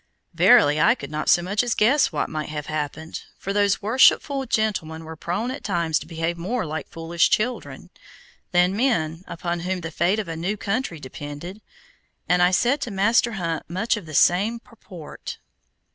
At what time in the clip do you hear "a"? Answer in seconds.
10.27-10.35